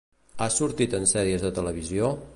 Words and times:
Ha 0.45 0.47
sortit 0.55 0.97
en 1.01 1.05
sèries 1.13 1.47
de 1.47 1.55
televisió? 1.59 2.15